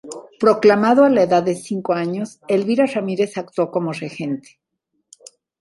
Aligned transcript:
Proclamado 0.39 1.03
a 1.03 1.11
la 1.11 1.21
edad 1.21 1.43
de 1.43 1.53
cinco 1.53 1.93
años, 1.93 2.39
Elvira 2.47 2.87
Ramírez 2.87 3.37
actuó 3.37 3.69
como 3.69 3.91
regente. 3.93 4.59